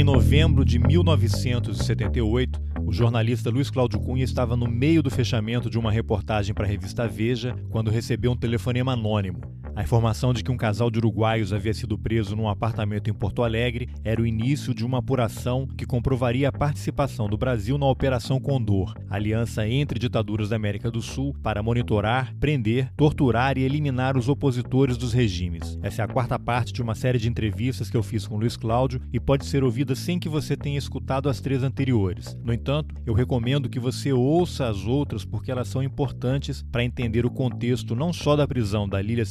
[0.00, 5.78] Em novembro de 1978, o jornalista Luiz Cláudio Cunha estava no meio do fechamento de
[5.78, 9.59] uma reportagem para a revista Veja quando recebeu um telefonema anônimo.
[9.80, 13.42] A informação de que um casal de uruguaios havia sido preso num apartamento em Porto
[13.42, 18.38] Alegre era o início de uma apuração que comprovaria a participação do Brasil na Operação
[18.38, 24.28] Condor, aliança entre ditaduras da América do Sul para monitorar, prender, torturar e eliminar os
[24.28, 25.78] opositores dos regimes.
[25.80, 28.58] Essa é a quarta parte de uma série de entrevistas que eu fiz com Luiz
[28.58, 32.36] Cláudio e pode ser ouvida sem que você tenha escutado as três anteriores.
[32.44, 37.24] No entanto, eu recomendo que você ouça as outras porque elas são importantes para entender
[37.24, 39.24] o contexto não só da prisão da Lília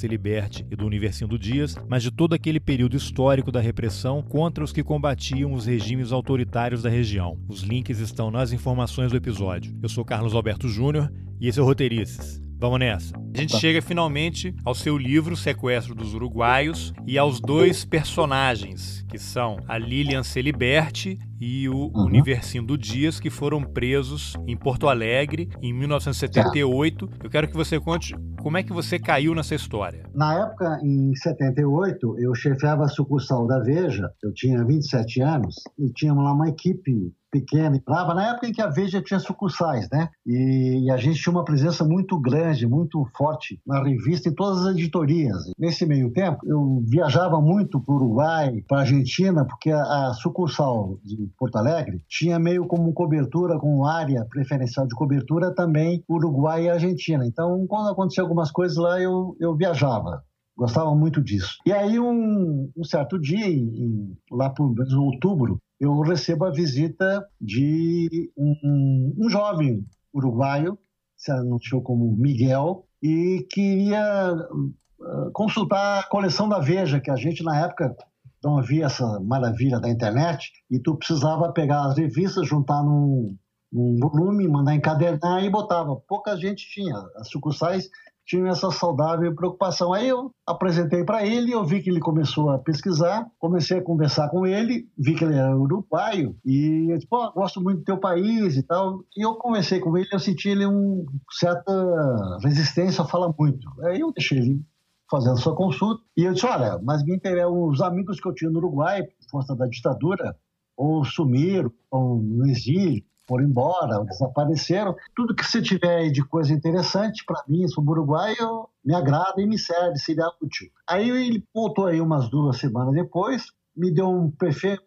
[0.70, 4.84] E do Universindo Dias, mas de todo aquele período histórico da repressão contra os que
[4.84, 7.38] combatiam os regimes autoritários da região.
[7.47, 9.77] Os links estão nas informações do episódio.
[9.81, 12.48] Eu sou Carlos Alberto Júnior e esse é o Roteirices.
[12.59, 13.16] Vamos nessa.
[13.34, 13.58] A gente tá.
[13.58, 19.78] chega finalmente ao seu livro Sequestro dos Uruguaios e aos dois personagens, que são a
[19.78, 22.08] Lilian Celiberti e o uhum.
[22.08, 27.09] Universindo Dias, que foram presos em Porto Alegre em 1978.
[27.23, 30.03] Eu quero que você conte como é que você caiu nessa história.
[30.14, 35.89] Na época, em 78, eu chefiava a sucursal da Veja, eu tinha 27 anos, e
[35.94, 39.88] tínhamos lá uma equipe pequena e brava, na época em que a Veja tinha sucursais,
[39.91, 40.09] né?
[40.25, 44.66] E, e, a gente tinha uma presença muito grande, muito forte na revista em todas
[44.66, 45.38] as editorias.
[45.58, 50.13] Nesse meio tempo, eu viajava muito para o Uruguai, para a Argentina, porque a, a,
[50.13, 56.66] sucursal de Porto Alegre tinha meio como cobertura, com área preferencial de cobertura também Uruguai
[56.66, 57.25] e Argentina.
[57.25, 60.23] Então, quando acontecia algumas coisas lá, eu, eu viajava
[60.59, 61.55] gostava muito disso.
[61.66, 68.31] E aí, um, um certo dia, em, lá por outubro, eu recebo a visita de
[68.38, 70.77] um, um jovem uruguaio,
[71.16, 77.44] se anunciou como Miguel, e queria uh, consultar a coleção da Veja, que a gente
[77.44, 77.95] na época
[78.44, 83.37] não havia essa maravilha da internet, e tu precisava pegar as revistas, juntar num,
[83.71, 85.95] num volume, mandar encadernar e botava.
[86.08, 86.95] Pouca gente tinha.
[87.15, 87.89] As sucursais
[88.30, 89.92] tinham essa saudável preocupação.
[89.92, 94.30] Aí eu apresentei para ele, eu vi que ele começou a pesquisar, comecei a conversar
[94.30, 97.98] com ele, vi que ele era uruguaio e eu disse, pô, gosto muito do teu
[97.98, 99.04] país e tal.
[99.17, 103.67] E eu conversei com ele, eu senti ele um certa resistência, fala muito.
[103.86, 104.61] Aí eu deixei ele
[105.10, 108.52] fazendo sua consulta e eu disse, olha, mas me interessa, os amigos que eu tinha
[108.52, 110.36] no Uruguai, por força da ditadura,
[110.78, 114.95] ou sumiram, ou no exílio, foram embora, desapareceram.
[115.16, 119.40] Tudo que você tiver de coisa interessante para mim sobre o Uruguai, eu, me agrada
[119.40, 120.67] e me serve, seria útil.
[120.90, 123.45] Aí ele voltou aí umas duas semanas depois,
[123.78, 124.34] me deu um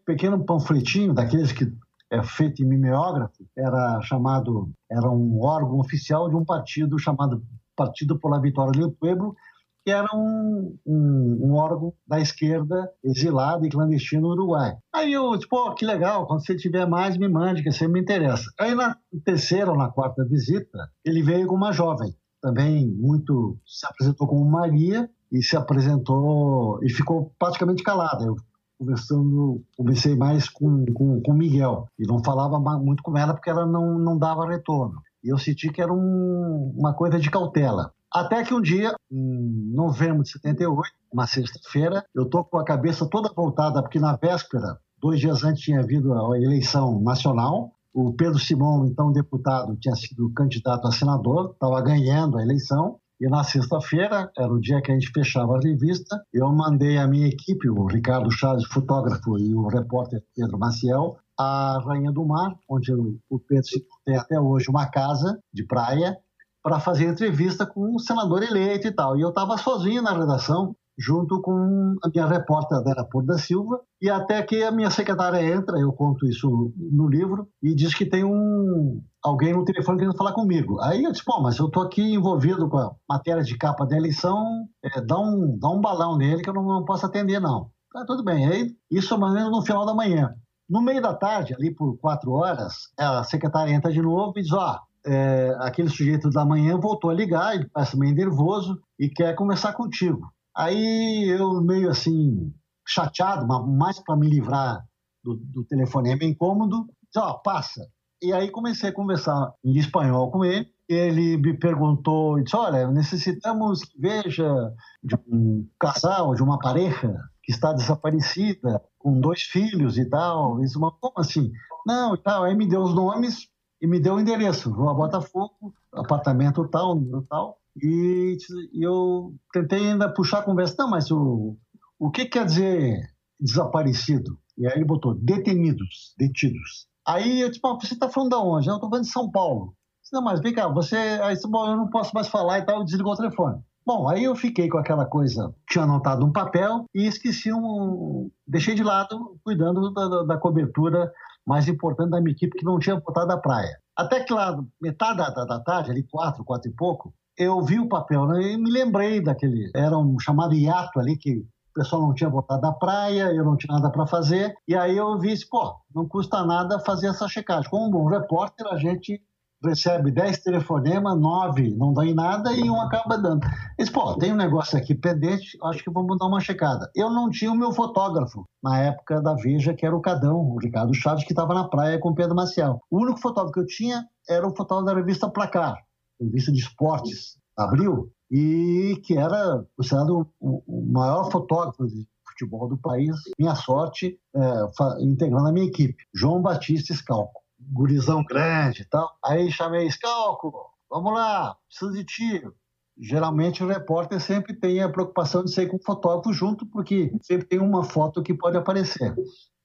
[0.05, 1.73] pequeno panfletinho daqueles que
[2.11, 7.43] é feito em mimeógrafo, era chamado, era um órgão oficial de um partido chamado
[7.75, 9.35] Partido por la Vitória do Pueblo,
[9.85, 14.77] que era um, um, um, órgão da esquerda exilado e clandestino no Uruguai.
[14.95, 18.01] Aí eu disse, pô, que legal, quando você tiver mais, me mande, que você me
[18.01, 18.45] interessa.
[18.59, 23.87] Aí na terceira ou na quarta visita, ele veio com uma jovem, também muito, se
[23.87, 28.25] apresentou como Maria e se apresentou e ficou praticamente calada.
[28.25, 28.37] Eu
[28.79, 33.65] conversando, conversei mais com, com, com Miguel e não falava muito com ela porque ela
[33.65, 35.01] não, não dava retorno.
[35.23, 37.93] E eu senti que era um, uma coisa de cautela.
[38.15, 43.09] Até que um dia, em novembro de 78, uma sexta-feira, eu tô com a cabeça
[43.09, 47.73] toda voltada, porque na véspera, dois dias antes, tinha havido a eleição nacional.
[47.95, 52.99] O Pedro Simão, então deputado, tinha sido candidato a senador, estava ganhando a eleição.
[53.19, 57.07] E na sexta-feira, era o dia que a gente fechava a revista, eu mandei a
[57.07, 62.55] minha equipe, o Ricardo Chaves, fotógrafo, e o repórter Pedro Maciel, a Rainha do Mar,
[62.69, 63.71] onde o Pedro
[64.05, 66.19] tem até hoje uma casa de praia,
[66.63, 69.17] para fazer entrevista com um senador eleito e tal.
[69.17, 73.81] E eu estava sozinho na redação, junto com a minha repórter Adela Por da Silva,
[74.01, 78.07] e até que a minha secretária entra, eu conto isso no livro, e diz que
[78.07, 80.81] tem um alguém no telefone querendo falar comigo.
[80.81, 83.97] Aí eu disse, pô, mas eu tô aqui envolvido com a matéria de capa da
[83.97, 87.71] eleição, é, dá, um, dá um balão nele que eu não, não posso atender, não.
[87.93, 88.47] Tá, tudo bem.
[88.47, 90.35] Aí, isso mais ou menos no final da manhã.
[90.69, 94.53] No meio da tarde, ali por quatro horas, a secretária entra de novo e diz,
[94.53, 99.09] ó, oh, é, aquele sujeito da manhã voltou a ligar, ele parece meio nervoso e
[99.09, 100.33] quer conversar contigo.
[100.57, 102.53] Aí eu meio assim,
[102.87, 104.85] chateado, mas mais para me livrar
[105.25, 107.87] do, do telefonema incômodo, disse, ó, oh, passa.
[108.23, 113.83] E aí comecei a conversar em espanhol com ele, ele me perguntou, disse, olha, necessitamos
[113.85, 114.73] que veja
[115.03, 120.63] de um casal, de uma pareja que está desaparecida, com dois filhos e tal.
[120.63, 121.51] Isso, como assim?
[121.87, 122.45] Não, e tal.
[122.45, 123.49] Aí me deu os nomes,
[123.83, 127.59] e me deu o endereço, Rua Botafogo, apartamento tal, número tal.
[127.83, 128.39] E,
[128.73, 130.77] eu tentei ainda puxar a conversa.
[130.79, 131.57] Não, mas o,
[131.99, 132.97] o que quer dizer
[133.41, 134.39] desaparecido?
[134.57, 136.87] E aí ele botou detenidos, detidos.
[137.05, 138.69] Aí eu disse, você está falando de onde?
[138.69, 139.75] Eu estou falando de São Paulo.
[140.01, 140.97] Disse, não, mas vem cá, você.
[140.97, 143.61] Aí disse, bom, eu não posso mais falar e tal, desligou o telefone.
[143.85, 148.31] Bom, aí eu fiquei com aquela coisa, tinha anotado um papel e esqueci um.
[148.47, 151.11] Deixei de lado, cuidando da, da cobertura
[151.47, 153.79] mais importante da minha equipe, que não tinha voltado à praia.
[153.97, 157.79] Até que lá, metade da, da, da tarde, ali quatro, quatro e pouco, eu vi
[157.79, 159.71] o papel né, e me lembrei daquele.
[159.75, 163.57] Era um chamado hiato ali que o pessoal não tinha voltado da praia, eu não
[163.57, 164.55] tinha nada para fazer.
[164.69, 167.71] E aí eu vi, pô, não custa nada fazer essa checagem.
[167.71, 169.21] Como um bom repórter, a gente
[169.65, 173.47] recebe 10 telefonemas, 9 não dá em nada e um acaba dando.
[173.79, 176.91] Diz, pô, tem um negócio aqui pendente, acho que vamos dar uma checada.
[176.95, 180.59] Eu não tinha o meu fotógrafo na época da Veja, que era o Cadão, o
[180.59, 182.81] Ricardo Chaves, que estava na praia com o Pedro Maciel.
[182.91, 185.77] O único fotógrafo que eu tinha era o fotógrafo da revista Placar,
[186.21, 192.79] revista de esportes, Abril, e que era considerado o, o maior fotógrafo de futebol do
[192.79, 199.11] país, minha sorte, é, integrando a minha equipe, João Batista Scalco gurizão grande e tal.
[199.25, 200.53] Aí chamei Scalco,
[200.91, 202.55] vamos lá, preciso de tiro.
[202.99, 207.47] Geralmente o repórter sempre tem a preocupação de ser com o fotógrafo junto, porque sempre
[207.47, 209.15] tem uma foto que pode aparecer.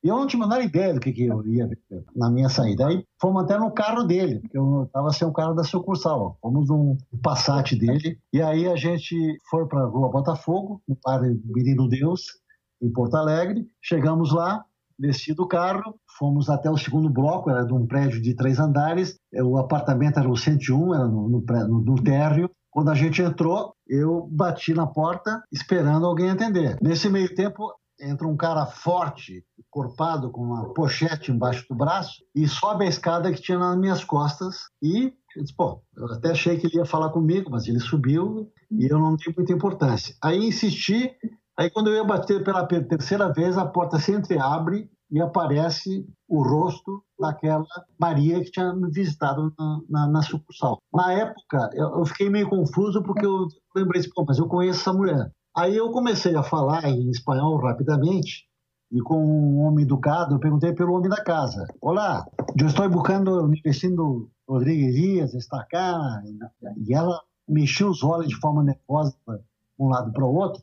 [0.03, 1.79] E eu não tinha a menor ideia do que, que eu ia ver
[2.15, 2.87] na minha saída.
[2.87, 6.37] Aí fomos até no carro dele, porque eu estava sem o carro da sucursal.
[6.41, 8.17] Fomos num Passat dele.
[8.31, 9.15] E aí a gente
[9.49, 12.21] foi para a Rua Botafogo, no Padre Menino Deus,
[12.81, 13.67] em Porto Alegre.
[13.81, 14.63] Chegamos lá,
[14.97, 19.17] desci do carro, fomos até o segundo bloco, era de um prédio de três andares,
[19.33, 22.49] o apartamento era o 101, era no, no, no, no térreo.
[22.71, 26.77] Quando a gente entrou, eu bati na porta esperando alguém atender.
[26.81, 32.47] Nesse meio tempo, entra um cara forte, corpado, com uma pochete embaixo do braço, e
[32.47, 34.57] sobe a escada que tinha nas minhas costas.
[34.81, 38.51] E eu disse, pô, eu até achei que ele ia falar comigo, mas ele subiu
[38.71, 40.15] e eu não dei muita importância.
[40.23, 41.11] Aí insisti,
[41.59, 46.43] Aí, quando eu ia bater pela terceira vez, a porta se entreabre e aparece o
[46.43, 47.65] rosto daquela
[47.99, 50.77] Maria que tinha me visitado na, na, na sucursal.
[50.93, 54.93] Na época, eu, eu, fiquei meio confuso porque eu lembrei, pô, mas eu conheço essa
[54.93, 55.31] mulher.
[55.55, 58.45] Aí eu comecei a falar em espanhol rapidamente
[58.91, 61.65] e com um homem educado, eu perguntei pelo homem da casa.
[61.81, 62.23] Olá,
[62.59, 66.21] eu estou buscando, me vestindo Rodrigues Dias, está cá.
[66.85, 70.61] E ela mexeu os olhos de forma nervosa de um lado para o outro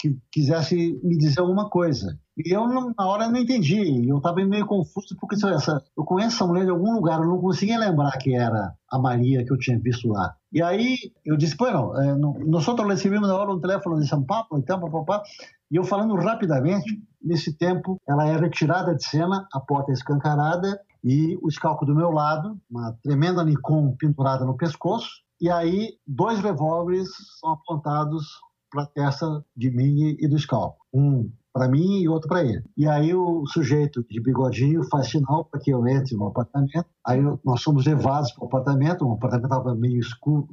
[0.00, 2.18] que quisesse me dizer alguma coisa.
[2.36, 4.08] E eu, na hora, não entendi.
[4.08, 7.40] Eu estava meio confuso, porque essa, eu conheço essa mulher de algum lugar, eu não
[7.40, 10.34] conseguia lembrar que era a Maria que eu tinha visto lá.
[10.52, 14.80] E aí eu disse, bueno, eh, nós recebemos agora um telefone de São Paulo, então,
[14.80, 15.22] papapá.
[15.70, 20.80] E eu falando rapidamente, nesse tempo, ela é retirada de cena, a porta é escancarada
[21.04, 25.08] e o escalco do meu lado, uma tremenda Nikon pendurada no pescoço.
[25.40, 27.08] E aí, dois revólveres
[27.40, 28.26] são apontados
[28.72, 30.78] para a testa de mim e do Scalpo.
[30.92, 32.64] Um para mim e outro para ele.
[32.76, 36.86] E aí o sujeito de bigodinho faz sinal para que eu entre no apartamento.
[37.06, 39.06] Aí nós somos levados para o apartamento.
[39.06, 40.48] O apartamento estava meio escuro,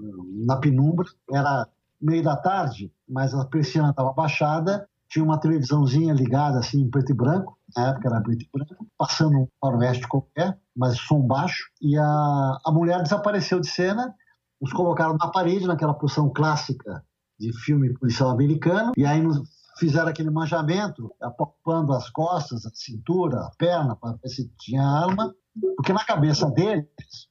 [0.45, 1.07] na penumbra.
[1.31, 1.67] Era
[2.01, 4.87] meio da tarde, mas a persiana estava baixada.
[5.07, 7.57] Tinha uma televisãozinha ligada assim em preto e branco.
[7.75, 11.63] Na época era preto e branco, passando um faroeste qualquer, mas som baixo.
[11.81, 14.13] E a, a mulher desapareceu de cena.
[14.61, 17.01] Nos colocaram na parede, naquela posição clássica
[17.39, 19.41] de filme policial americano, e aí nos
[19.79, 25.33] fizeram aquele manjamento, apalpando as costas, a cintura, a perna, para ver se tinha arma,
[25.77, 26.85] porque na cabeça deles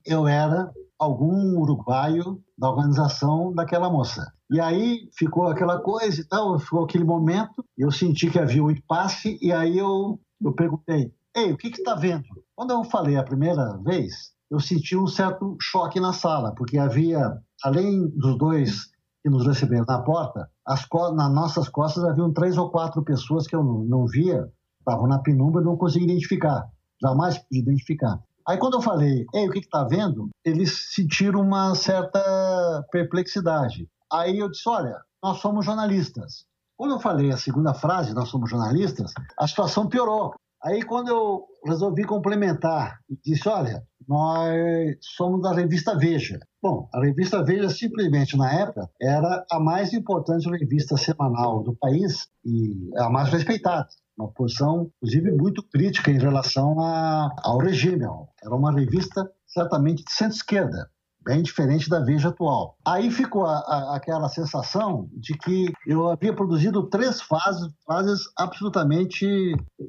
[0.04, 4.32] eu era algum uruguaio da organização daquela moça.
[4.50, 8.70] E aí ficou aquela coisa e tal, ficou aquele momento, eu senti que havia um
[8.70, 12.24] impasse, e aí eu, eu perguntei, ei, o que está vendo?
[12.56, 17.38] Quando eu falei a primeira vez, eu senti um certo choque na sala, porque havia,
[17.62, 18.90] além dos dois
[19.22, 23.56] que nos receberam na porta, as, nas nossas costas haviam três ou quatro pessoas que
[23.56, 24.48] eu não, via,
[24.78, 26.68] estavam na penumbra e não conseguia identificar,
[27.00, 28.18] jamais pude identificar.
[28.46, 30.28] Aí quando eu falei, ei, o que está vendo?
[30.44, 33.86] Eles sentiram uma certa perplexidade.
[34.10, 36.46] Aí eu disse, olha, nós somos jornalistas.
[36.76, 40.32] Quando eu falei a segunda frase, nós somos jornalistas, a situação piorou.
[40.62, 46.40] Aí quando eu resolvi complementar disse, olha, nós somos da revista Veja.
[46.62, 52.26] Bom, a revista Veja simplesmente na época era a mais importante revista semanal do país
[52.44, 53.88] e a mais respeitada.
[54.18, 58.04] Uma posição, inclusive, muito crítica em relação a, ao regime.
[58.42, 60.90] Era uma revista certamente de centro-esquerda
[61.28, 62.78] bem diferente da Veja atual.
[62.86, 69.26] Aí ficou a, a, aquela sensação de que eu havia produzido três fases, fases absolutamente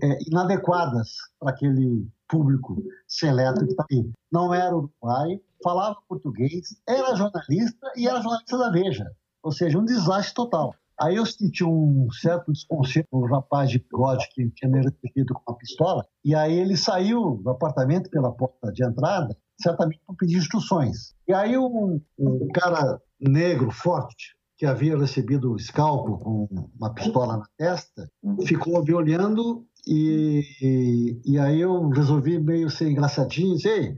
[0.04, 4.12] é, inadequadas para aquele público seleto que está aí.
[4.30, 9.10] Não era uruguai, falava português, era jornalista e era jornalista da Veja.
[9.42, 10.76] Ou seja, um desastre total.
[11.00, 15.50] Aí eu senti um certo desconcerto no rapaz de bigode que tinha me recebido com
[15.50, 20.38] uma pistola, e aí ele saiu do apartamento pela porta de entrada, certamente para pedir
[20.38, 21.14] instruções.
[21.28, 26.48] E aí um, um cara negro, forte, que havia recebido o escalpo com
[26.78, 28.10] uma pistola na testa,
[28.46, 33.96] ficou me olhando e, e, e aí eu resolvi meio ser engraçadinho, dizer,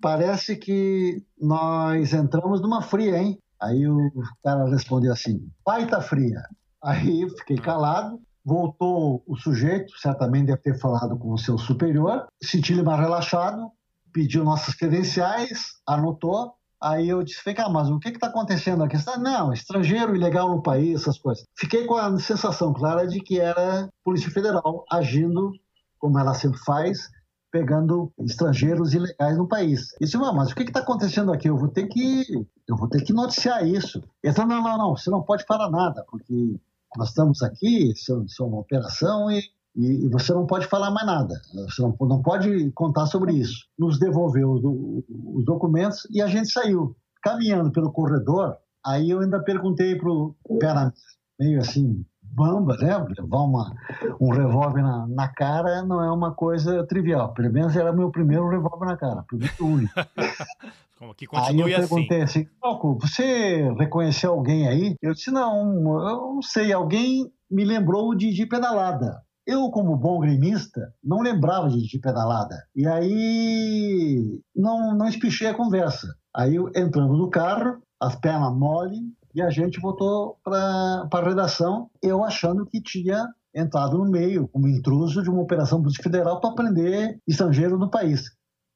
[0.00, 3.38] parece que nós entramos numa fria, hein?
[3.60, 4.10] Aí o
[4.42, 6.42] cara respondeu assim: pai tá fria.
[6.82, 8.20] Aí eu fiquei calado.
[8.44, 13.70] Voltou o sujeito, certamente deve ter falado com o seu superior, senti-lhe mais relaxado,
[14.12, 16.54] pediu nossas credenciais, anotou.
[16.80, 18.96] Aí eu disse: cá, mas o que está acontecendo aqui?
[19.18, 21.44] Não, estrangeiro ilegal no país, essas coisas.
[21.56, 25.52] Fiquei com a sensação clara de que era Polícia Federal agindo
[25.98, 27.10] como ela sempre faz,
[27.50, 29.92] pegando estrangeiros ilegais no país.
[30.00, 31.48] E disse, mas o que está acontecendo aqui?
[31.48, 32.24] Eu vou ter que,
[32.68, 34.02] eu vou ter que noticiar isso.
[34.22, 36.56] Ele falou, não, não, não, você não pode falar nada, porque
[36.96, 39.42] nós estamos aqui, isso, é uma operação e,
[39.76, 41.34] e, e, você não pode falar mais nada.
[41.54, 43.66] Você não, não pode contar sobre isso.
[43.78, 46.96] Nos devolveu os documentos e a gente saiu.
[47.22, 50.92] Caminhando pelo corredor, aí eu ainda perguntei para o pera
[51.38, 52.96] meio assim, bamba, né?
[53.18, 53.74] Levar uma,
[54.20, 57.32] um revólver na, na, cara não é uma coisa trivial.
[57.34, 59.92] Pelo menos era meu primeiro revólver na cara, primeiro único.
[60.98, 61.88] Como que continue aí eu assim.
[61.88, 64.96] perguntei assim, Toco, você reconheceu alguém aí?
[65.00, 65.72] Eu disse, não,
[66.08, 69.22] eu não sei, alguém me lembrou de Didi Pedalada.
[69.48, 72.54] Eu, como bom gremista, não lembrava de Didi Pedalada.
[72.76, 76.06] E aí não, não espichei a conversa.
[76.36, 79.00] Aí, entrando no carro, as pernas mole,
[79.34, 84.68] e a gente voltou para a redação, eu achando que tinha entrado no meio, como
[84.68, 88.30] intruso de uma operação política federal para prender estrangeiro no país.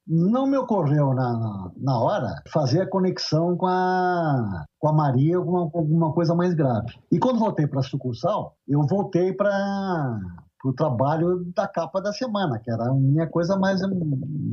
[0.07, 5.57] Não me ocorreu na, na hora fazer a conexão com a, com a Maria com
[5.59, 6.95] alguma coisa mais grave.
[7.11, 10.19] E quando voltei para a sucursal, eu voltei para
[10.65, 13.81] o trabalho da capa da semana, que era a minha coisa mais,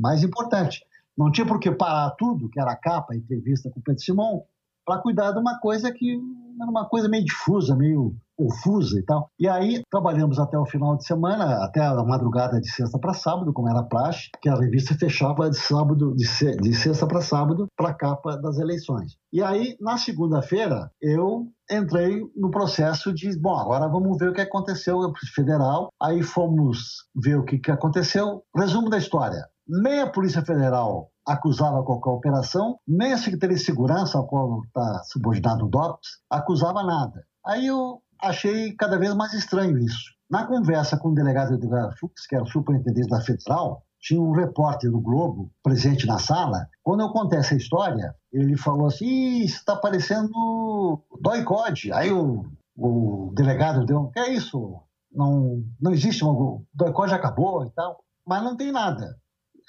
[0.00, 0.84] mais importante.
[1.16, 4.02] Não tinha por que parar tudo, que era a capa, a entrevista com o Pedro
[4.02, 4.44] Simão,
[4.84, 6.18] para cuidar de uma coisa que
[6.60, 9.28] era uma coisa meio difusa, meio confusa e tal.
[9.38, 13.52] E aí trabalhamos até o final de semana, até a madrugada de sexta para sábado,
[13.52, 16.24] como era praxe, que a revista fechava de sábado de,
[16.56, 19.16] de sexta para sábado para a capa das eleições.
[19.30, 24.40] E aí na segunda-feira eu entrei no processo de, bom, agora vamos ver o que
[24.40, 24.98] aconteceu
[25.34, 25.90] federal.
[26.02, 28.42] Aí fomos ver o que, que aconteceu.
[28.56, 29.44] Resumo da história.
[29.68, 35.02] Nem a Polícia Federal acusava qualquer operação, nem a Secretaria de Segurança, ao qual está
[35.04, 37.24] subordinado o DOPS, acusava nada.
[37.46, 40.10] Aí eu achei cada vez mais estranho isso.
[40.30, 44.32] Na conversa com o delegado Edgar Fux, que era o superintendente da Federal, tinha um
[44.32, 46.66] repórter do Globo presente na sala.
[46.82, 51.92] Quando eu contei essa história, ele falou assim: está parecendo dói code.
[51.92, 52.46] Aí o,
[52.76, 54.80] o delegado deu: que é isso?
[55.12, 58.02] Não, não existe, o dói code acabou e tal.
[58.26, 59.18] Mas não tem nada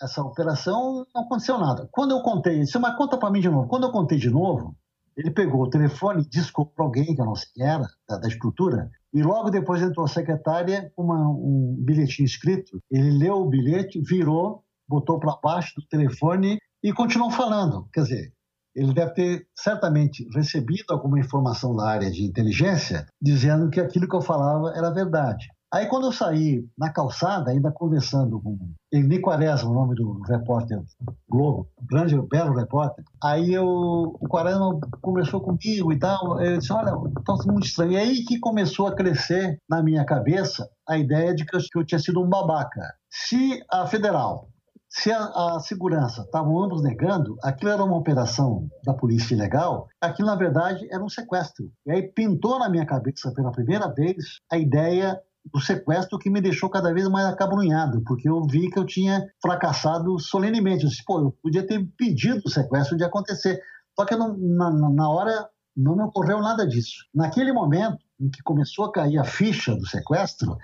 [0.02, 1.88] essa operação, não aconteceu nada.
[1.92, 3.68] Quando eu contei, isso mas conta para mim de novo.
[3.68, 4.76] Quando eu contei de novo,
[5.16, 8.28] ele pegou o telefone, discou para alguém que eu não sei quem era, da, da,
[8.28, 12.80] estrutura, e logo depois entrou a secretária com um bilhetinho escrito.
[12.90, 17.88] Ele leu o bilhete, virou, botou para baixo do telefone e continuou falando.
[17.94, 18.34] Quer dizer,
[18.76, 24.16] ele deve ter certamente recebido alguma informação da área de inteligência dizendo que aquilo que
[24.16, 25.48] eu falava era verdade.
[25.74, 28.58] Aí quando eu saí na calçada, ainda conversando com
[28.92, 30.82] Eli Quaresma, o nome do repórter
[31.30, 36.92] Globo, grande, belo repórter, aí eu, o Quaresma conversou comigo e tal, eu disse, olha,
[37.18, 37.94] está muito estranho.
[37.94, 41.80] E aí que começou a crescer na minha cabeça a ideia de que eu, que
[41.80, 42.94] eu tinha sido um babaca.
[43.10, 44.50] Se a federal
[44.94, 50.28] se a, a, segurança estavam ambos negando, aquilo era uma operação da polícia ilegal, aquilo
[50.28, 51.72] na verdade era um sequestro.
[51.86, 56.42] E aí pintou na minha cabeça pela primeira vez a ideia do sequestro que me
[56.42, 60.84] deixou cada vez mais acabrunhado, porque eu vi que eu tinha fracassado solenemente.
[60.84, 63.60] Eu disse, pô, eu podia ter pedido o sequestro de acontecer.
[63.98, 67.06] Só que não, na, na hora não me ocorreu nada disso.
[67.14, 70.58] Naquele momento em que começou a cair a ficha do sequestro,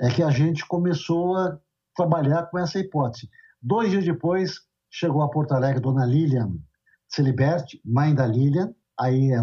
[0.00, 1.58] é que a gente começou a
[1.94, 3.30] trabalhar com essa hipótese.
[3.62, 4.60] Dois dias depois,
[4.90, 6.50] chegou a Porto Alegre Dona Lilian
[7.08, 9.40] Celiberti, mãe da Lilian, aí é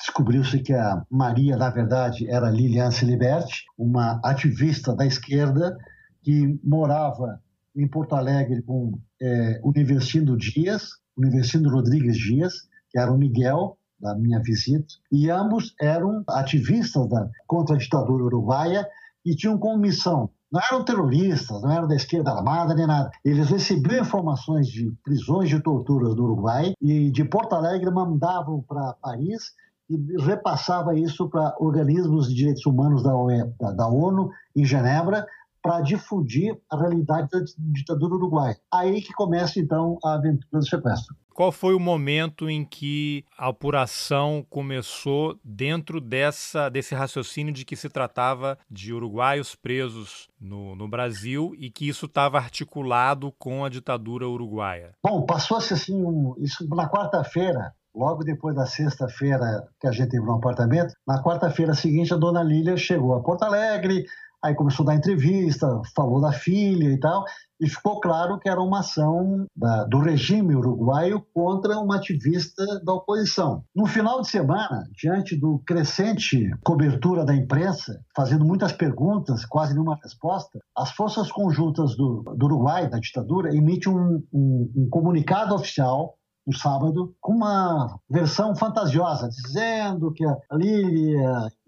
[0.00, 5.76] descobriu-se que a Maria, na verdade, era Lilian Celiberti, uma ativista da esquerda
[6.22, 7.40] que morava
[7.76, 12.54] em Porto Alegre com é, Universindo Dias, Universindo Rodrigues Dias,
[12.90, 18.24] que era o Miguel, da minha visita, e ambos eram ativistas da, contra a ditadura
[18.24, 18.88] uruguaia
[19.24, 23.10] e tinham como missão não eram terroristas, não eram da esquerda armada nem nada.
[23.24, 28.94] Eles recebiam informações de prisões de torturas do Uruguai e de Porto Alegre mandavam para
[28.94, 29.52] Paris
[29.90, 33.12] e repassava isso para organismos de direitos humanos da,
[33.58, 35.26] da, da ONU em Genebra
[35.60, 38.56] para difundir a realidade da ditadura uruguaia.
[38.72, 41.14] Aí que começa então a aventura do sequestro.
[41.34, 47.76] Qual foi o momento em que a apuração começou dentro dessa, desse raciocínio de que
[47.76, 53.68] se tratava de uruguaios presos no, no Brasil e que isso estava articulado com a
[53.68, 54.92] ditadura uruguaia?
[55.02, 60.24] Bom, passou-se assim, um, isso na quarta-feira, Logo depois da sexta-feira que a gente teve
[60.24, 64.04] no apartamento, na quarta-feira seguinte a dona Lília chegou a Porto Alegre,
[64.42, 67.24] Aí começou a dar entrevista, falou da filha e tal,
[67.60, 72.94] e ficou claro que era uma ação da, do regime uruguaio contra uma ativista da
[72.94, 73.62] oposição.
[73.76, 79.98] No final de semana, diante do crescente cobertura da imprensa, fazendo muitas perguntas, quase nenhuma
[80.02, 86.14] resposta, as forças conjuntas do, do Uruguai, da ditadura, emitem um, um, um comunicado oficial
[86.50, 90.36] no sábado, com uma versão fantasiosa, dizendo que a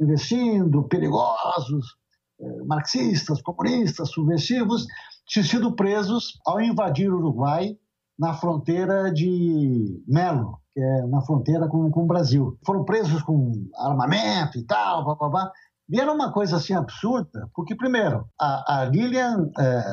[0.00, 1.96] investindo, perigosos,
[2.40, 4.86] eh, marxistas, comunistas, subversivos,
[5.26, 7.76] tinham sido presos ao invadir o Uruguai
[8.18, 12.58] na fronteira de Melo, que é na fronteira com, com o Brasil.
[12.66, 15.52] Foram presos com armamento e tal, blá, blá, blá.
[15.92, 19.50] E era uma coisa assim absurda, porque, primeiro, a, a Lilian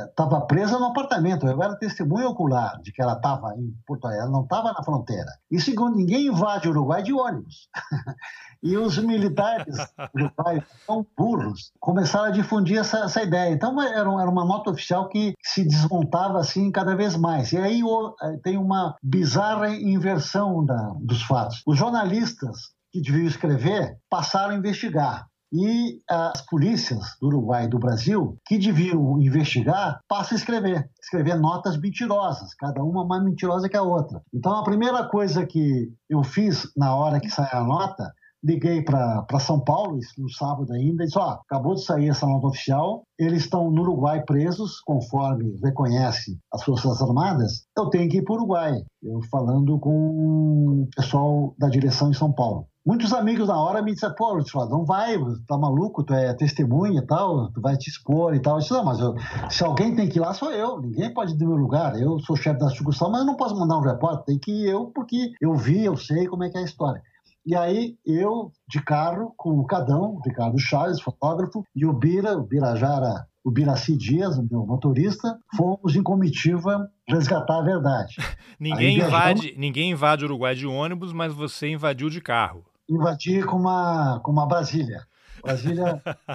[0.08, 1.46] estava é, presa no apartamento.
[1.46, 4.82] Eu era testemunha ocular de que ela estava em Porto Alegre, ela não estava na
[4.82, 5.29] fronteira.
[5.51, 7.68] E, segundo, ninguém invade o Uruguai de ônibus.
[8.63, 9.75] e os militares
[10.15, 13.51] uruguaios, tão burros, começaram a difundir essa, essa ideia.
[13.51, 17.51] Então, era, era uma nota oficial que se desmontava assim cada vez mais.
[17.51, 17.82] E aí
[18.22, 21.62] é, tem uma bizarra inversão da, dos fatos.
[21.68, 27.79] Os jornalistas que deviam escrever passaram a investigar e as polícias do Uruguai e do
[27.79, 33.77] Brasil, que deviam investigar, passam a escrever, escrever notas mentirosas, cada uma mais mentirosa que
[33.77, 34.22] a outra.
[34.34, 38.13] Então, a primeira coisa que eu fiz na hora que saiu a nota,
[38.44, 42.25] liguei para São Paulo, isso no sábado ainda, e disse: Ó, acabou de sair essa
[42.25, 48.17] nota oficial, eles estão no Uruguai presos, conforme reconhece as Forças Armadas, eu tenho que
[48.17, 48.82] ir para o Uruguai.
[49.02, 52.67] Eu falando com o pessoal da direção em São Paulo.
[52.86, 57.06] Muitos amigos na hora me disseram, pô, não vai, tá maluco, tu é testemunha e
[57.06, 58.56] tal, tu vai te expor e tal.
[58.56, 59.15] Eu disse, não, mas eu,
[59.50, 60.82] se alguém tem que ir lá, sou eu.
[60.82, 62.00] Ninguém pode ir do meu lugar.
[62.00, 64.26] Eu sou chefe da sucursal, mas eu não posso mandar um repórter.
[64.26, 67.02] Tem que ir eu, porque eu vi, eu sei como é que é a história.
[67.46, 72.44] E aí eu, de carro, com o Cadão, Ricardo Chaves, fotógrafo, e o Bira, o
[72.44, 78.16] Birajara, o Biraci Dias, o meu motorista, fomos em comitiva resgatar a verdade.
[78.60, 83.56] ninguém, invade, ninguém invade o Uruguai de ônibus, mas você invadiu de carro invadir com
[83.56, 85.02] uma, com uma Brasília.
[85.44, 86.02] Brasília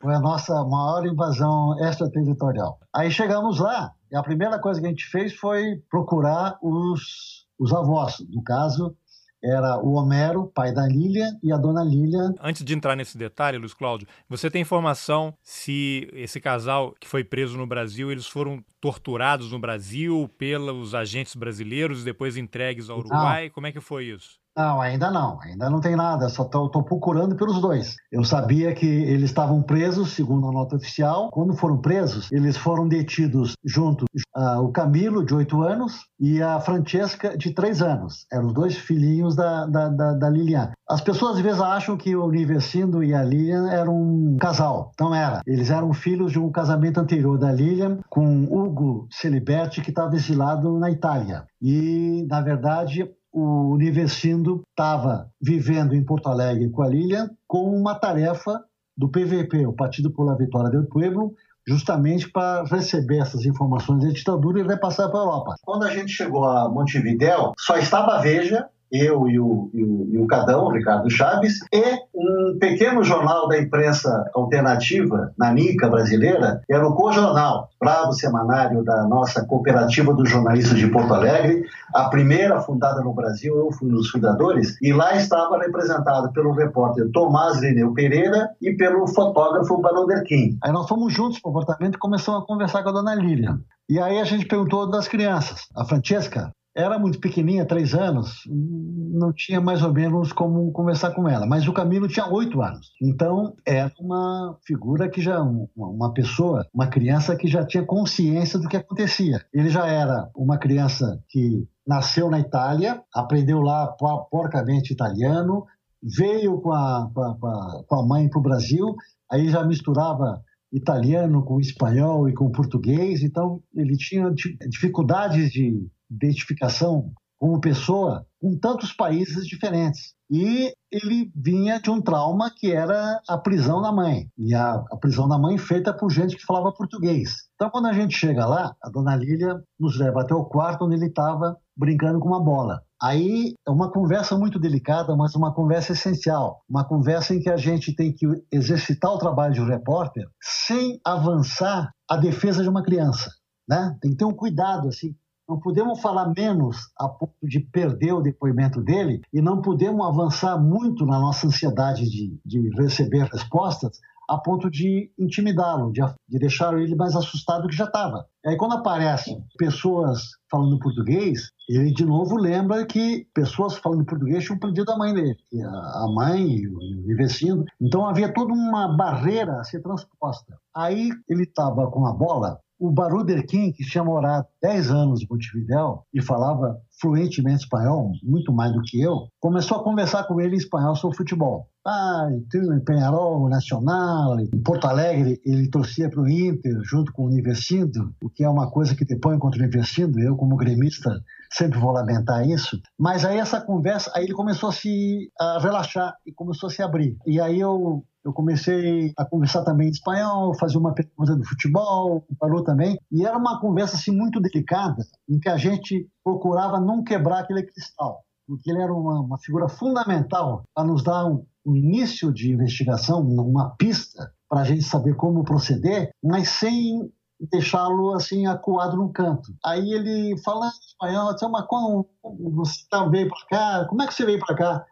[0.00, 2.78] foi a nossa maior invasão extraterritorial.
[2.92, 7.72] Aí chegamos lá e a primeira coisa que a gente fez foi procurar os, os
[7.72, 8.16] avós.
[8.28, 8.96] No caso,
[9.42, 12.34] era o Homero, pai da Lília, e a dona Lília.
[12.40, 17.22] Antes de entrar nesse detalhe, Luiz Cláudio, você tem informação se esse casal que foi
[17.22, 22.98] preso no Brasil, eles foram torturados no Brasil pelos agentes brasileiros e depois entregues ao
[22.98, 23.44] Uruguai?
[23.44, 23.50] Não.
[23.50, 24.37] Como é que foi isso?
[24.58, 27.94] Não, ainda não, ainda não tem nada, só estou procurando pelos dois.
[28.10, 31.30] Eu sabia que eles estavam presos, segundo a nota oficial.
[31.30, 34.04] Quando foram presos, eles foram detidos junto
[34.36, 38.26] uh, o Camilo, de 8 anos, e a Francesca, de 3 anos.
[38.32, 40.72] Eram os dois filhinhos da, da, da, da Lilian.
[40.90, 44.90] As pessoas às vezes acham que o Universindo e a Lilian eram um casal.
[44.98, 45.40] Não era.
[45.46, 50.76] Eles eram filhos de um casamento anterior da Lilian com Hugo Celiberti, que estava exilado
[50.80, 51.44] na Itália.
[51.62, 57.94] E, na verdade, o Universindo estava vivendo em Porto Alegre com a Lilian com uma
[57.94, 58.62] tarefa
[58.96, 61.34] do PVP, o Partido por la Vitória do Pueblo,
[61.66, 65.54] justamente para receber essas informações da ditadura e repassar para a Europa.
[65.62, 70.08] Quando a gente chegou a Montevidéu, só estava a Veja eu e o, e o,
[70.12, 71.82] e o Cadão, Ricardo Chaves, e
[72.14, 79.04] um pequeno jornal da imprensa alternativa, na Nica brasileira, era o Cojornal, bravo semanário da
[79.04, 83.94] nossa cooperativa dos jornalistas de Porto Alegre, a primeira fundada no Brasil, eu fui um
[83.94, 90.58] dos fundadores, e lá estava representado pelo repórter Tomás Lineu Pereira e pelo fotógrafo Derquim.
[90.62, 93.58] Aí nós fomos juntos para o apartamento e começamos a conversar com a dona Lília.
[93.88, 95.66] E aí a gente perguntou das crianças.
[95.74, 101.28] A Francesca, era muito pequenininha, três anos, não tinha mais ou menos como conversar com
[101.28, 101.44] ela.
[101.44, 102.92] Mas o Camilo tinha oito anos.
[103.02, 105.42] Então, era uma figura que já,
[105.76, 109.44] uma pessoa, uma criança que já tinha consciência do que acontecia.
[109.52, 113.88] Ele já era uma criança que nasceu na Itália, aprendeu lá
[114.30, 115.66] porcamente italiano,
[116.00, 118.94] veio com a, com a, com a mãe para o Brasil,
[119.28, 120.40] aí já misturava
[120.72, 124.30] italiano com espanhol e com português, então ele tinha
[124.68, 130.14] dificuldades de identificação como pessoa com tantos países diferentes.
[130.30, 134.28] E ele vinha de um trauma que era a prisão da mãe.
[134.36, 137.48] E a, a, prisão da mãe feita por gente que falava português.
[137.54, 140.96] Então, quando a gente chega lá, a dona Lília nos leva até o quarto onde
[140.96, 142.82] ele estava brincando com uma bola.
[143.00, 146.62] Aí é uma conversa muito delicada, mas uma conversa essencial.
[146.68, 151.00] Uma conversa em que a gente tem que exercitar o trabalho de um repórter sem
[151.04, 153.30] avançar a defesa de uma criança.
[153.68, 153.96] Né?
[154.00, 155.14] Tem que ter um cuidado, assim,
[155.48, 160.60] não podemos falar menos a ponto de perder o depoimento dele e não podemos avançar
[160.60, 166.78] muito na nossa ansiedade de, de receber respostas a ponto de intimidá-lo, de, de deixar
[166.78, 168.26] ele mais assustado do que já estava.
[168.44, 174.58] Aí quando aparecem pessoas falando português, ele de novo lembra que pessoas falando português tinham
[174.58, 177.64] perdido a mãe dele, a mãe e o vizinho.
[177.80, 180.58] Então havia toda uma barreira a ser transposta.
[180.76, 185.26] Aí ele estava com a bola o Baruder King, que tinha morado 10 anos em
[185.28, 190.54] Montevideo e falava fluentemente espanhol, muito mais do que eu, começou a conversar com ele
[190.54, 191.68] em espanhol sobre futebol.
[191.86, 197.26] Ah, em Penharol, Nacional, em Porto Alegre, ele torcia para o Inter junto com o
[197.26, 201.10] Universindo, o que é uma coisa que depõe contra o Universindo, eu como gremista
[201.50, 202.78] sempre vou lamentar isso.
[202.98, 206.82] Mas aí essa conversa, aí ele começou a se a relaxar e começou a se
[206.82, 207.16] abrir.
[207.26, 212.24] E aí eu eu comecei a conversar também em espanhol, fazer uma pergunta do futebol,
[212.38, 217.02] falou também, e era uma conversa assim muito delicada, em que a gente procurava não
[217.02, 221.74] quebrar aquele cristal, porque ele era uma, uma figura fundamental para nos dar um, um
[221.74, 227.10] início de investigação, uma pista para a gente saber como proceder, mas sem
[227.50, 229.54] deixá-lo assim acuado num canto.
[229.64, 232.08] Aí ele falando espanhol, disse, mas como
[232.52, 233.86] você tá, veio para cá?
[233.88, 234.86] Como é que você veio para cá?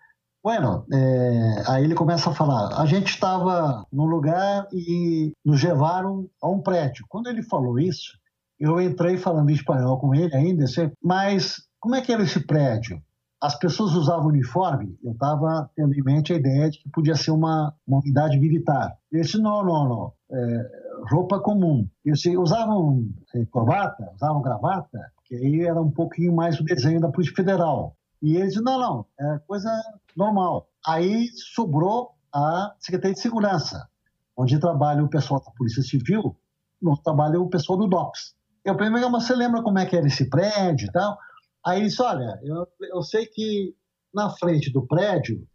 [0.46, 2.80] Bueno, é, aí ele começa a falar.
[2.80, 7.04] A gente estava num lugar e nos levaram a um prédio.
[7.09, 8.12] Quando ele falou isso,
[8.56, 10.64] eu entrei falando espanhol com ele ainda,
[11.02, 13.02] mas como é que era esse prédio?
[13.42, 17.32] As pessoas usavam uniforme, eu estava tendo em mente a ideia de que podia ser
[17.32, 18.96] uma, uma unidade militar.
[19.11, 20.70] Ele disse, não, não, não, é,
[21.11, 21.88] roupa comum.
[22.04, 23.04] Disse, usavam
[23.35, 27.96] é, corbata, usavam gravata, que aí era um pouquinho mais o desenho da Polícia Federal.
[28.22, 29.70] E ele disse, não, não, é coisa
[30.16, 30.68] normal.
[30.87, 33.88] Aí sobrou a Secretaria de Segurança,
[34.37, 36.37] onde trabalha o pessoal da Polícia Civil,
[36.85, 38.35] onde trabalha o pessoal do DOPS.
[38.64, 41.18] Eu perguntei, mas você lembra como é que era esse prédio e tal?
[41.64, 43.74] Aí ele disse, olha, eu, eu sei que
[44.12, 45.46] na frente do prédio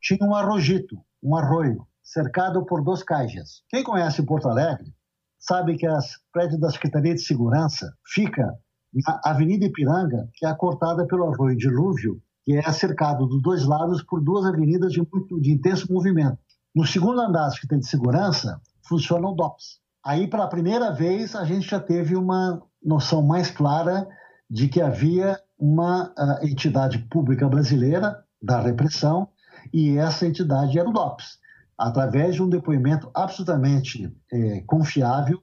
[0.00, 3.62] tinha um arrojito, um arroio, cercado por dois caixas.
[3.68, 4.92] Quem conhece Porto Alegre
[5.38, 8.52] sabe que as prédios da Secretaria de Segurança fica
[8.92, 14.02] na Avenida Ipiranga, que é cortada pelo arroio Dilúvio, que é cercado dos dois lados
[14.02, 16.38] por duas avenidas de, muito, de intenso movimento.
[16.74, 19.80] No segundo andar que tem de segurança, funciona o DOPS.
[20.04, 24.08] Aí, pela primeira vez, a gente já teve uma noção mais clara
[24.48, 29.28] de que havia uma uh, entidade pública brasileira da repressão
[29.72, 31.38] e essa entidade era o DOPS,
[31.76, 35.38] através de um depoimento absolutamente eh, confiável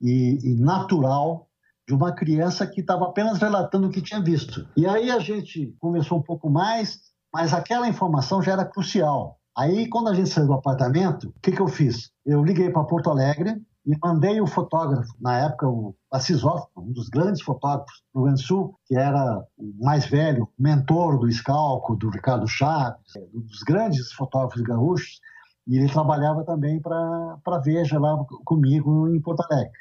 [0.00, 1.48] e, e natural
[1.92, 4.66] de uma criança que estava apenas relatando o que tinha visto.
[4.74, 6.98] E aí a gente conversou um pouco mais,
[7.32, 9.38] mas aquela informação já era crucial.
[9.56, 12.10] Aí, quando a gente saiu do apartamento, o que, que eu fiz?
[12.24, 16.92] Eu liguei para Porto Alegre e mandei o fotógrafo, na época o Assis Hoffman, um
[16.92, 21.30] dos grandes fotógrafos do Rio Grande do Sul, que era o mais velho, mentor do
[21.30, 23.02] Scalco, do Ricardo Chaves,
[23.34, 25.20] um dos grandes fotógrafos gaúchos,
[25.68, 29.72] e ele trabalhava também para a Veja lá comigo em Porto Alegre.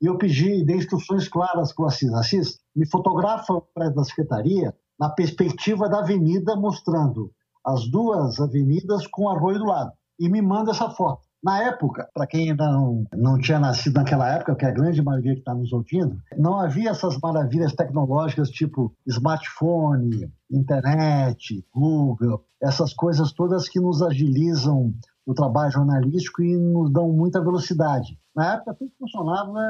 [0.00, 2.12] E eu pedi, dei instruções claras para o Assis.
[2.12, 7.30] Assis, me fotografa o prédio da secretaria na perspectiva da avenida, mostrando
[7.64, 9.92] as duas avenidas com o arroio do lado.
[10.18, 11.28] E me manda essa foto.
[11.42, 15.00] Na época, para quem ainda não, não tinha nascido naquela época, que é a grande
[15.00, 22.92] maioria que está nos ouvindo, não havia essas maravilhas tecnológicas tipo smartphone, internet, Google, essas
[22.92, 24.92] coisas todas que nos agilizam
[25.28, 28.18] o trabalho jornalístico e nos dão muita velocidade.
[28.34, 29.60] Na época, tudo funcionava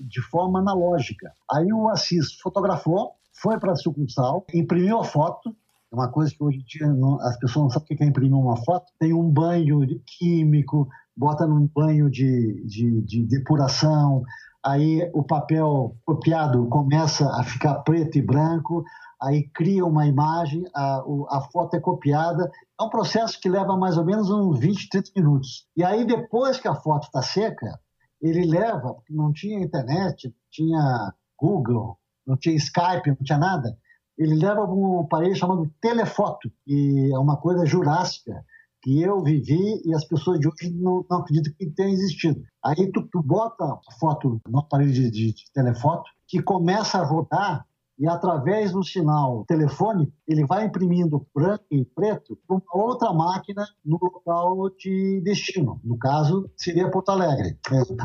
[0.00, 1.30] de forma analógica.
[1.50, 5.54] Aí o Assis fotografou, foi para a sucursal, imprimiu a foto,
[5.92, 8.06] é uma coisa que hoje em dia não, as pessoas não sabem o que é
[8.06, 8.90] imprimir uma foto.
[8.98, 14.22] Tem um banho químico, bota num banho de, de, de depuração,
[14.64, 18.82] aí o papel copiado começa a ficar preto e branco,
[19.22, 22.50] aí cria uma imagem, a, a foto é copiada.
[22.78, 25.66] É um processo que leva mais ou menos uns 20, 30 minutos.
[25.76, 27.78] E aí, depois que a foto está seca,
[28.20, 33.76] ele leva, porque não tinha internet, tinha Google, não tinha Skype, não tinha nada,
[34.18, 38.44] ele leva um aparelho chamado telefoto, que é uma coisa jurássica,
[38.82, 42.42] que eu vivi e as pessoas de hoje não, não acreditam que tenha existido.
[42.64, 47.04] Aí tu, tu bota a foto no aparelho de, de, de telefoto, que começa a
[47.04, 47.64] rodar
[47.98, 53.64] e através do sinal telefônico, ele vai imprimindo branco e preto para uma outra máquina
[53.84, 55.80] no local de destino.
[55.84, 57.58] No caso, seria Porto Alegre,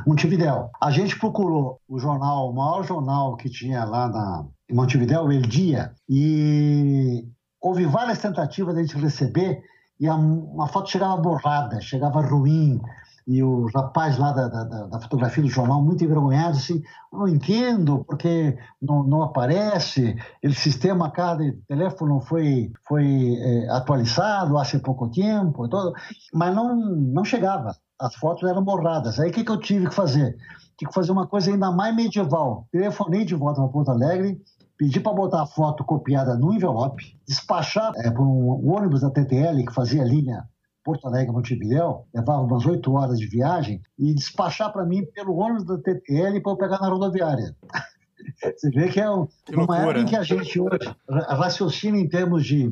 [0.06, 0.69] Montevidéu.
[0.82, 5.32] A gente procurou o jornal, o maior jornal que tinha lá na, em Montevidéu, o
[5.32, 7.26] El Dia, e
[7.62, 9.63] houve várias tentativas de a gente receber
[10.00, 12.80] e a, a foto chegava borrada, chegava ruim,
[13.27, 18.05] e o rapaz lá da, da, da, fotografia do jornal, muito envergonhado, assim, não entendo
[18.05, 25.67] porque não, não aparece, o sistema cada telefone foi, foi é, atualizado há pouco tempo,
[25.67, 25.93] todo,
[26.33, 29.19] mas não, não chegava, as fotos eram borradas.
[29.19, 30.37] Aí o que, que eu tive que fazer?
[30.77, 32.65] Tive que fazer uma coisa ainda mais medieval.
[32.71, 34.39] Telefonei de volta para Porto Alegre,
[34.77, 39.65] pedi para botar a foto copiada no envelope, despachar é, por um ônibus da TTL
[39.65, 40.47] que fazia linha
[40.88, 45.65] Porto Alegre, Montevidéu, levava umas oito horas de viagem, e despachar para mim pelo ônibus
[45.65, 47.54] da TTL para eu pegar na rodoviária.
[48.56, 52.08] Você vê que é um, que uma época em que a gente hoje raciocina em
[52.08, 52.71] termos de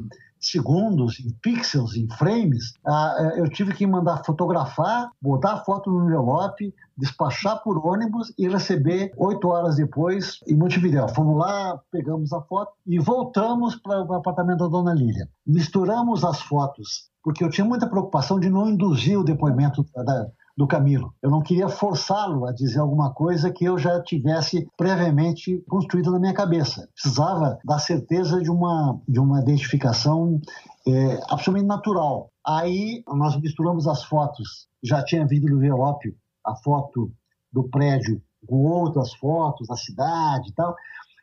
[0.49, 5.89] segundos, em pixels, em frames, ah, é, eu tive que mandar fotografar, botar a foto
[5.89, 11.07] no envelope, despachar por ônibus e receber oito horas depois em Montevidéu.
[11.09, 15.27] Fomos lá, pegamos a foto e voltamos para o apartamento da Dona Lília.
[15.45, 20.67] Misturamos as fotos porque eu tinha muita preocupação de não induzir o depoimento da, do
[20.67, 21.13] Camilo.
[21.21, 26.19] Eu não queria forçá-lo a dizer alguma coisa que eu já tivesse previamente construído na
[26.19, 26.87] minha cabeça.
[26.93, 30.39] Precisava da certeza de uma, de uma identificação
[30.87, 32.31] é, absolutamente natural.
[32.45, 34.67] Aí nós misturamos as fotos.
[34.81, 36.15] Já tinha vindo no envelope
[36.45, 37.11] a foto
[37.51, 40.75] do prédio com outras fotos da cidade e tal.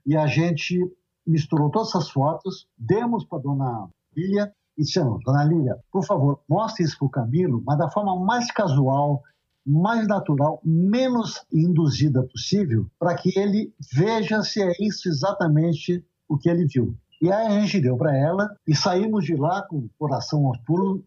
[0.04, 0.78] E a gente
[1.26, 6.84] misturou todas essas fotos, demos para dona Lilia e dissemos, dona Lília, por favor, mostre
[6.84, 9.22] isso para o Camilo, mas da forma mais casual,
[9.66, 16.48] mais natural, menos induzida possível, para que ele veja se é isso exatamente o que
[16.48, 16.96] ele viu.
[17.20, 20.58] E aí a gente deu para ela e saímos de lá com o coração aos
[20.58, 21.02] pulos,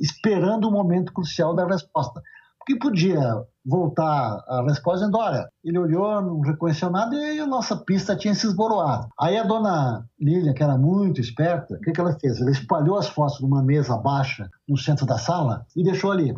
[0.00, 2.22] esperando o momento crucial da resposta
[2.66, 3.20] que podia
[3.66, 8.34] voltar a resposta dizendo, olha, ele olhou, não reconheceu nada e a nossa pista tinha
[8.34, 9.08] se esboroado.
[9.18, 12.40] Aí a dona Lília, que era muito esperta, o que, que ela fez?
[12.40, 16.32] Ela espalhou as fotos numa mesa baixa no centro da sala e deixou ali.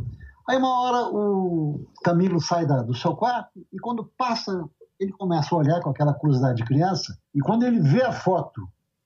[0.48, 4.64] Aí uma hora o Camilo sai da, do seu quarto e quando passa,
[4.98, 8.62] ele começa a olhar com aquela curiosidade de criança e quando ele vê a foto,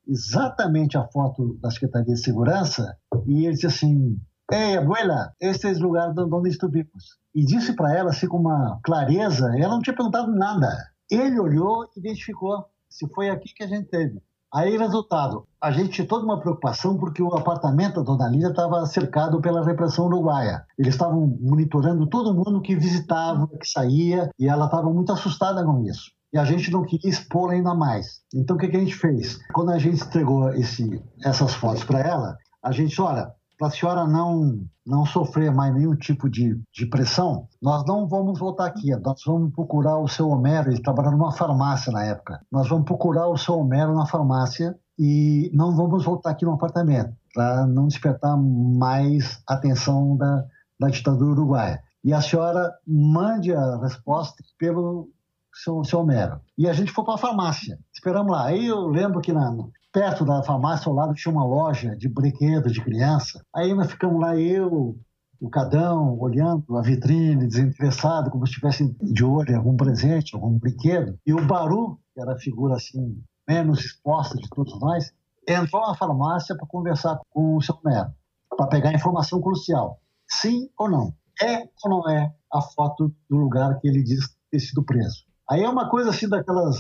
[0.07, 4.17] exatamente a foto da Secretaria de Segurança, e ele diz assim,
[4.53, 7.17] Ei, abuela, este é o lugar onde estuvimos.
[7.35, 10.69] E disse para ela, assim, com uma clareza, ela não tinha perguntado nada.
[11.11, 14.21] Ele olhou e identificou se foi aqui que a gente teve.
[14.53, 18.85] Aí, resultado, a gente tinha toda uma preocupação porque o apartamento da Dona Lília estava
[18.85, 20.67] cercado pela repressão uruguaia.
[20.79, 25.83] Eles estavam monitorando todo mundo que visitava, que saía, e ela estava muito assustada com
[25.87, 26.13] isso.
[26.31, 28.21] E a gente não queria expor ainda mais.
[28.35, 29.39] Então, o que, que a gente fez?
[29.55, 34.07] Quando a gente entregou esse, essas fotos para ela, a gente, olha, para a senhora
[34.07, 38.91] não, não sofrer mais nenhum tipo de, de pressão, nós não vamos voltar aqui.
[38.97, 42.41] Nós vamos procurar o seu Homero, ele trabalhava numa farmácia na época.
[42.51, 47.15] Nós vamos procurar o seu Homero na farmácia e não vamos voltar aqui no apartamento,
[47.35, 50.45] para não despertar mais atenção da,
[50.79, 51.83] da ditadura uruguaia.
[52.05, 55.09] E a senhora mande a resposta pelo
[55.55, 56.41] seu, seu Homero.
[56.59, 57.79] E a gente foi para a farmácia.
[57.93, 58.47] Esperamos lá.
[58.47, 59.55] Aí eu lembro que na,
[59.93, 63.45] perto da farmácia ao lado tinha uma loja de brinquedos de criança.
[63.55, 64.99] Aí nós ficamos lá, eu,
[65.39, 70.59] o Cadão, olhando a vitrine, desinteressado, como se estivesse de olho em algum presente, algum
[70.59, 71.19] brinquedo.
[71.27, 75.13] E o Baru, que era a figura assim, menos exposta de todos nós,
[75.47, 78.13] entrou na farmácia para conversar com o seu Mero,
[78.57, 80.01] para pegar informação crucial.
[80.29, 81.15] Sim ou não?
[81.43, 85.25] É ou não é a foto do lugar que ele diz ter sido preso?
[85.51, 86.79] Aí é uma coisa assim daquelas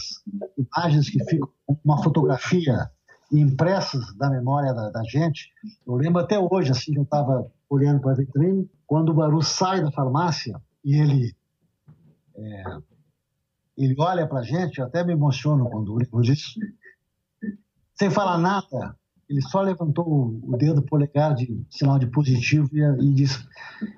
[0.56, 1.48] imagens que ficam
[1.84, 2.90] uma fotografia
[3.40, 5.50] impressas da memória da, da, gente.
[5.86, 9.40] Eu lembro até hoje, assim, que eu estava olhando para a vitrine, quando o Baru
[9.42, 11.34] sai da farmácia e ele,
[12.36, 12.64] é,
[13.76, 16.60] ele olha para a gente, eu até me emociono quando lembro disso,
[17.94, 18.96] sem falar nada,
[19.28, 23.38] ele só levantou o dedo polegar de sinal de positivo e, e disse,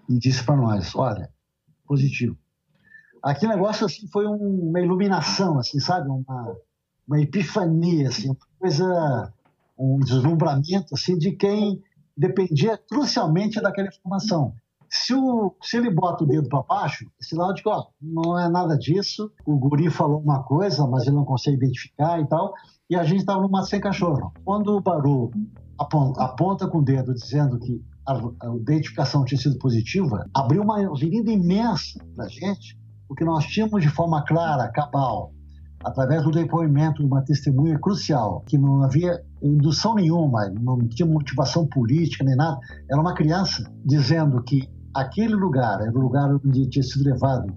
[0.09, 1.29] e disse para nós, olha,
[1.87, 2.39] positivo.
[3.23, 6.09] Aquele negócio assim foi um, uma iluminação, assim, sabe?
[6.09, 6.57] Uma,
[7.09, 9.33] uma epifania, assim, coisa,
[9.79, 11.83] um deslumbramento assim, de quem
[12.17, 14.55] dependia crucialmente daquela informação.
[14.89, 18.49] Se, o, se ele bota o dedo para baixo, é sinal de ó, não é
[18.49, 22.55] nada disso, o guri falou uma coisa, mas ele não consegue identificar e tal,
[22.89, 24.33] e a gente estava no mato sem cachorro.
[24.45, 25.31] Quando o Baru
[25.79, 30.81] aponta, aponta com o dedo dizendo que a, a identificação tinha sido positiva, abriu uma
[30.87, 35.33] avenida imensa para gente, porque nós tínhamos de forma clara, cabal,
[35.85, 41.67] através do depoimento de uma testemunha crucial, que não havia indução nenhuma, não tinha motivação
[41.67, 42.59] política nem nada,
[42.91, 47.53] era uma criança dizendo que aquele lugar era o lugar onde tinha sido levado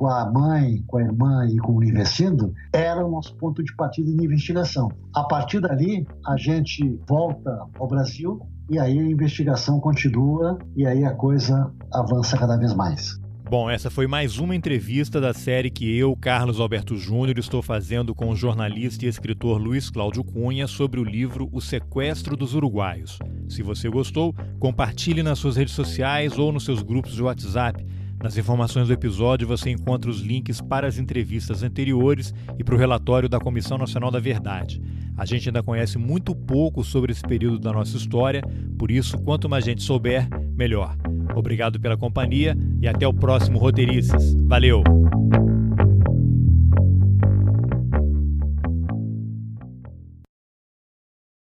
[0.00, 3.74] com a mãe, com a irmã e com o Universindo, era o nosso ponto de
[3.76, 4.88] partida de investigação.
[5.14, 8.40] A partir dali, a gente volta ao Brasil
[8.70, 13.19] e aí a investigação continua e aí a coisa avança cada vez mais.
[13.50, 18.14] Bom, essa foi mais uma entrevista da série que eu, Carlos Alberto Júnior, estou fazendo
[18.14, 23.18] com o jornalista e escritor Luiz Cláudio Cunha sobre o livro O Sequestro dos Uruguaios.
[23.48, 27.84] Se você gostou, compartilhe nas suas redes sociais ou nos seus grupos de WhatsApp.
[28.22, 32.78] Nas informações do episódio você encontra os links para as entrevistas anteriores e para o
[32.78, 34.80] relatório da Comissão Nacional da Verdade.
[35.16, 38.42] A gente ainda conhece muito pouco sobre esse período da nossa história,
[38.78, 40.96] por isso, quanto mais gente souber, melhor.
[41.34, 44.34] Obrigado pela companhia e até o próximo Roteirices.
[44.46, 44.82] Valeu!